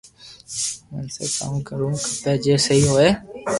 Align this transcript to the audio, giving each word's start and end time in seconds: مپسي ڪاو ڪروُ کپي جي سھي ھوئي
مپسي 0.91 1.23
ڪاو 1.37 1.55
ڪروُ 1.67 1.89
کپي 2.03 2.33
جي 2.43 2.55
سھي 2.65 2.77
ھوئي 2.91 3.09